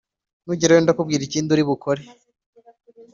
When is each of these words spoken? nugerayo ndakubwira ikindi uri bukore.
nugerayo 0.45 0.81
ndakubwira 0.83 1.21
ikindi 1.25 1.49
uri 1.51 1.63
bukore. 1.69 2.01